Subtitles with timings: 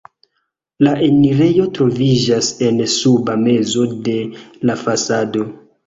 [0.87, 4.19] La enirejo troviĝas en suba mezo de
[4.69, 5.51] la fasado.